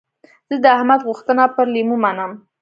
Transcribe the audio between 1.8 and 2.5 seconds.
منم.